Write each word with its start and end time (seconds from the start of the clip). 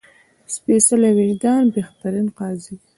سپېڅلی 0.53 1.09
وجدان 1.19 1.63
بهترین 1.75 2.27
قاضي 2.37 2.73
ده 2.79 2.85